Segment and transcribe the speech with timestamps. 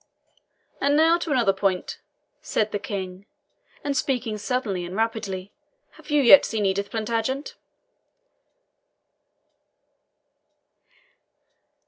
[0.81, 1.99] "And now to another point,"
[2.41, 3.27] said the King,
[3.83, 5.51] and speaking suddenly and rapidly
[5.91, 7.53] "have you yet seen Edith Plantagenet?"